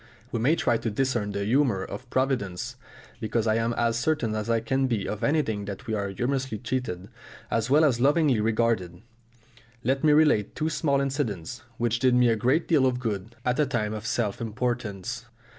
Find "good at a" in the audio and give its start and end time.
12.99-13.67